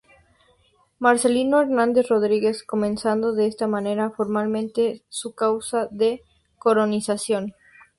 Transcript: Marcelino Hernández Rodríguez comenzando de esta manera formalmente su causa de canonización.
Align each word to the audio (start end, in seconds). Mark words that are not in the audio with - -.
Marcelino 0.97 1.61
Hernández 1.61 2.07
Rodríguez 2.09 2.63
comenzando 2.63 3.33
de 3.33 3.45
esta 3.45 3.67
manera 3.67 4.09
formalmente 4.09 5.03
su 5.09 5.35
causa 5.35 5.87
de 5.91 6.23
canonización. 6.59 7.53